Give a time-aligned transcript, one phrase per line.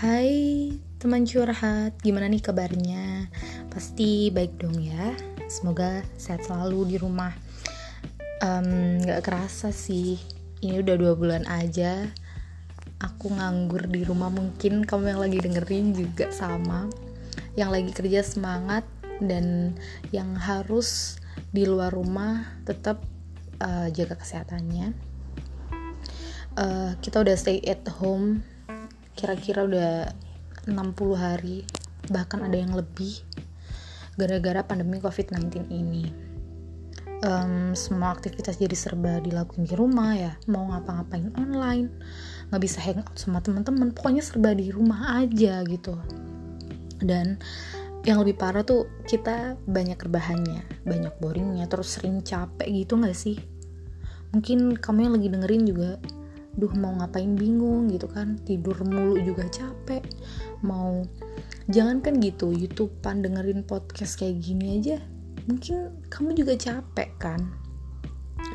[0.00, 3.28] Hai teman curhat, gimana nih kabarnya?
[3.68, 5.12] Pasti baik dong ya.
[5.44, 7.36] Semoga sehat selalu di rumah.
[8.40, 10.16] Um, gak kerasa sih,
[10.64, 12.08] ini udah dua bulan aja.
[12.96, 16.88] Aku nganggur di rumah mungkin kamu yang lagi dengerin juga sama.
[17.60, 18.88] Yang lagi kerja semangat
[19.20, 19.76] dan
[20.16, 21.20] yang harus
[21.52, 23.04] di luar rumah tetap
[23.60, 24.96] uh, jaga kesehatannya.
[26.56, 28.40] Uh, kita udah stay at home
[29.20, 29.92] kira-kira udah
[30.64, 30.80] 60
[31.12, 31.68] hari
[32.08, 33.20] bahkan ada yang lebih
[34.16, 36.08] gara-gara pandemi covid-19 ini.
[37.20, 41.92] Um, semua aktivitas jadi serba dilakuin di rumah ya mau ngapa-ngapain online
[42.48, 46.00] nggak bisa hangout sama teman-teman pokoknya serba di rumah aja gitu.
[46.96, 47.36] Dan
[48.08, 53.36] yang lebih parah tuh kita banyak rebahannya banyak boringnya terus sering capek gitu nggak sih?
[54.32, 56.00] Mungkin kamu yang lagi dengerin juga
[56.58, 58.38] duh mau ngapain bingung gitu kan.
[58.42, 60.02] Tidur mulu juga capek.
[60.66, 61.06] Mau
[61.70, 64.98] jangan kan gitu youtubean dengerin podcast kayak gini aja
[65.46, 67.40] mungkin kamu juga capek kan.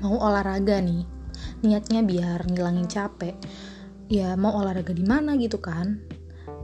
[0.00, 1.04] Mau olahraga nih
[1.62, 3.36] niatnya biar ngilangin capek.
[4.10, 6.02] Ya mau olahraga di mana gitu kan.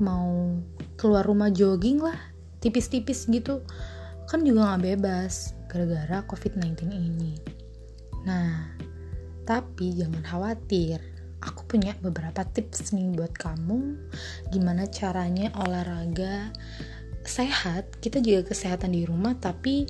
[0.02, 0.58] Mau
[0.98, 2.16] keluar rumah jogging lah
[2.58, 3.62] tipis-tipis gitu.
[4.26, 7.38] Kan juga nggak bebas gara-gara covid-19 ini.
[8.26, 8.74] Nah
[9.46, 10.98] tapi jangan khawatir
[11.46, 13.94] aku punya beberapa tips nih buat kamu
[14.50, 16.50] gimana caranya olahraga
[17.22, 17.98] sehat.
[18.02, 19.86] Kita juga kesehatan di rumah tapi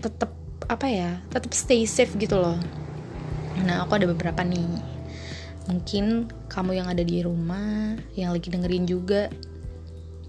[0.00, 0.32] tetap
[0.64, 2.56] apa ya tetap stay safe gitu loh.
[3.62, 4.96] Nah aku ada beberapa nih.
[5.64, 9.28] Mungkin kamu yang ada di rumah yang lagi dengerin juga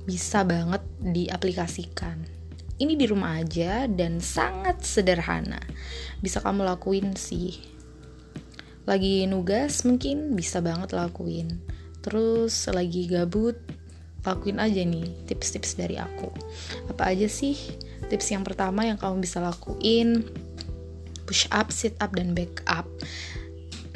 [0.08, 2.24] bisa banget diaplikasikan.
[2.76, 5.60] Ini di rumah aja dan sangat sederhana.
[6.20, 7.75] Bisa kamu lakuin sih
[8.86, 11.58] lagi nugas mungkin bisa banget lakuin.
[12.06, 13.58] Terus lagi gabut
[14.26, 16.30] lakuin aja nih tips-tips dari aku.
[16.90, 17.58] Apa aja sih
[18.10, 20.26] tips yang pertama yang kamu bisa lakuin?
[21.26, 22.86] Push up, sit up, dan back up.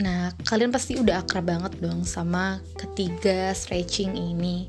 [0.01, 4.65] Nah kalian pasti udah akrab banget dong sama ketiga stretching ini.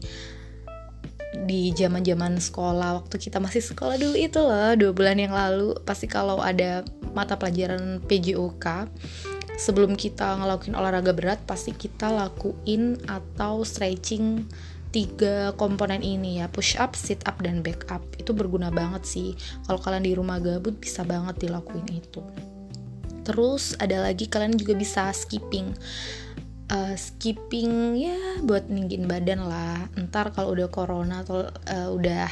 [1.49, 5.73] Di zaman zaman sekolah waktu kita masih sekolah dulu itu loh dua bulan yang lalu.
[5.89, 6.85] Pasti kalau ada
[7.17, 8.67] mata pelajaran PJOK
[9.61, 14.49] sebelum kita ngelakuin olahraga berat pasti kita lakuin atau stretching
[14.91, 16.49] tiga komponen ini ya.
[16.49, 18.01] Push up, sit up dan back up.
[18.17, 19.29] Itu berguna banget sih.
[19.69, 22.25] Kalau kalian di rumah gabut bisa banget dilakuin itu.
[23.23, 25.77] Terus ada lagi kalian juga bisa skipping.
[26.71, 29.93] Uh, skipping ya buat ninggiin badan lah.
[29.95, 32.27] Ntar kalau udah corona atau uh, udah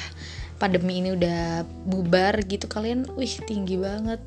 [0.59, 4.19] pandemi ini udah bubar gitu kalian wih tinggi banget.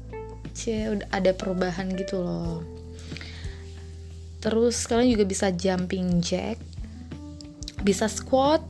[0.51, 2.80] Cie udah ada perubahan gitu loh
[4.41, 6.57] terus kalian juga bisa jumping jack
[7.81, 8.61] bisa squat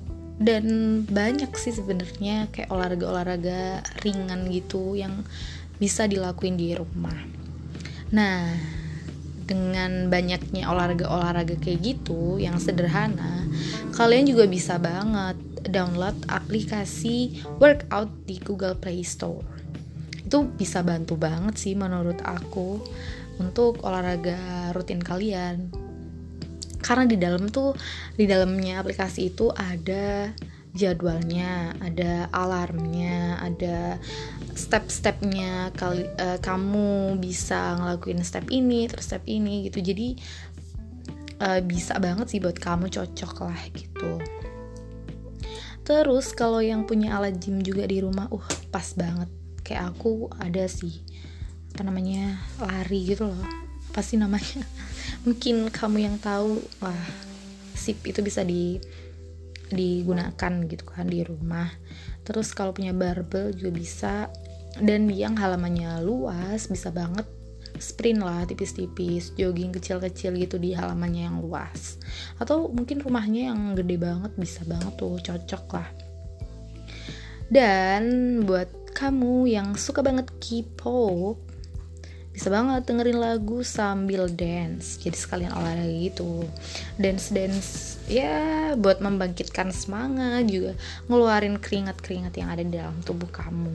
[0.42, 0.66] dan
[1.06, 5.22] banyak sih sebenarnya kayak olahraga-olahraga ringan gitu yang
[5.78, 7.14] bisa dilakuin di rumah.
[8.09, 8.50] Nah
[9.46, 13.46] dengan banyaknya olahraga-olahraga kayak gitu yang sederhana
[13.94, 15.36] kalian juga bisa banget
[15.68, 19.46] download aplikasi workout di Google Play Store.
[20.26, 22.82] Itu bisa bantu banget sih menurut aku
[23.40, 25.72] untuk olahraga rutin kalian
[26.81, 27.78] karena di dalam tuh
[28.18, 30.34] di dalamnya aplikasi itu ada
[30.74, 34.00] jadwalnya, ada alarmnya, ada
[34.56, 39.84] step-stepnya kali uh, kamu bisa ngelakuin step ini terus step ini gitu.
[39.84, 40.18] Jadi
[41.44, 44.12] uh, bisa banget sih buat kamu cocok lah gitu.
[45.86, 49.28] Terus kalau yang punya alat gym juga di rumah, uh pas banget.
[49.62, 51.03] Kayak aku ada sih
[51.81, 53.42] apa namanya lari gitu loh.
[53.90, 54.62] Pasti namanya.
[55.25, 57.09] Mungkin kamu yang tahu wah
[57.74, 58.78] sip itu bisa di
[59.74, 61.74] digunakan gitu kan di rumah.
[62.22, 64.14] Terus kalau punya barbel juga bisa.
[64.78, 67.25] Dan yang halamannya luas bisa banget
[67.81, 71.97] sprint lah tipis-tipis jogging kecil-kecil gitu di halamannya yang luas.
[72.38, 75.90] Atau mungkin rumahnya yang gede banget bisa banget tuh cocok lah.
[77.50, 81.51] Dan buat kamu yang suka banget K-pop
[82.41, 84.97] bisa banget dengerin lagu sambil dance.
[84.97, 86.41] Jadi sekalian olahraga gitu.
[86.97, 90.73] Dance dance ya buat membangkitkan semangat juga.
[91.05, 93.70] Ngeluarin keringat keringat yang ada di dalam tubuh kamu.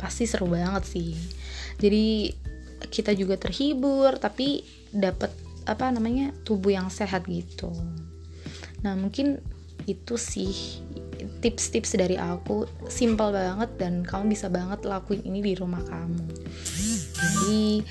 [0.00, 1.12] Pasti seru banget sih.
[1.76, 2.32] Jadi
[2.88, 5.36] kita juga terhibur tapi dapat
[5.68, 7.68] apa namanya tubuh yang sehat gitu.
[8.80, 9.36] Nah mungkin
[9.84, 10.80] itu sih
[11.44, 12.64] tips-tips dari aku.
[12.88, 16.24] Simple banget dan kamu bisa banget lakuin ini di rumah kamu
[17.22, 17.86] jadi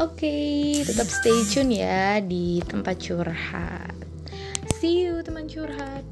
[0.00, 4.02] oke okay, tetap stay tune ya di tempat curhat
[4.82, 6.02] See you teman curhat.